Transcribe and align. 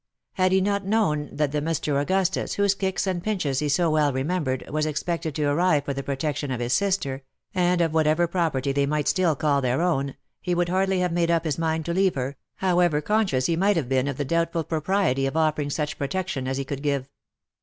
Had 0.33 0.51
he 0.51 0.61
not 0.61 0.83
known 0.83 1.29
that 1.31 1.51
the 1.51 1.61
Mr. 1.61 2.01
Augustus, 2.01 2.55
whose 2.55 2.73
kicks 2.73 3.05
and 3.05 3.23
pinches 3.23 3.59
he 3.59 3.69
so 3.69 3.91
well 3.91 4.11
remembered, 4.11 4.67
was 4.71 4.87
ex 4.87 5.03
pected 5.03 5.35
to 5.35 5.43
arrive 5.45 5.85
for 5.85 5.93
the 5.93 6.01
protection 6.01 6.49
of 6.49 6.59
his 6.59 6.73
sister, 6.73 7.21
and 7.53 7.81
of 7.81 7.93
whatever 7.93 8.25
pro 8.25 8.49
perty 8.49 8.71
they 8.73 8.87
might 8.87 9.07
still 9.07 9.35
call 9.35 9.61
their 9.61 9.79
own, 9.79 10.15
he 10.41 10.55
would 10.55 10.69
hardly 10.69 11.01
have 11.01 11.11
made 11.13 11.29
up 11.29 11.45
his 11.45 11.59
mind 11.59 11.85
to 11.85 11.93
leave 11.93 12.15
her, 12.15 12.35
however 12.55 12.99
conscious 12.99 13.45
he 13.45 13.55
might 13.55 13.77
have 13.77 13.89
been 13.89 14.07
of 14.07 14.17
the 14.17 14.25
doubtful 14.25 14.63
propriety 14.63 15.27
of 15.27 15.37
offering 15.37 15.69
such 15.69 15.99
protection 15.99 16.47
as 16.47 16.57
he 16.57 16.65
could 16.65 16.81
give. 16.81 17.07